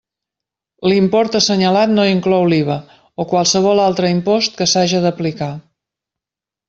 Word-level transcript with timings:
L'import 0.91 1.35
assenyalat 1.39 1.93
no 1.97 2.05
inclou 2.11 2.47
l'IVA 2.53 2.77
o 3.25 3.29
qualsevol 3.35 3.83
altre 3.85 4.11
impost 4.15 4.59
que 4.63 4.69
s'haja 4.73 5.03
d'aplicar. 5.05 5.53